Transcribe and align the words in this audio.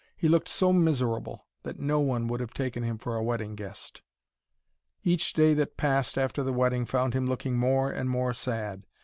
He 0.17 0.27
looked 0.27 0.47
so 0.47 0.73
miserable 0.73 1.45
that 1.61 1.77
no 1.79 1.99
one 1.99 2.27
would 2.27 2.39
have 2.39 2.55
taken 2.55 2.81
him 2.81 2.97
for 2.97 3.15
a 3.15 3.21
wedding 3.21 3.53
guest. 3.53 4.01
Each 5.03 5.31
day 5.31 5.53
that 5.53 5.77
passed 5.77 6.17
after 6.17 6.41
the 6.41 6.51
wedding 6.51 6.87
found 6.87 7.13
him 7.13 7.27
looking 7.27 7.55
more 7.55 7.91
and 7.91 8.09
more 8.09 8.33
sad. 8.33 8.87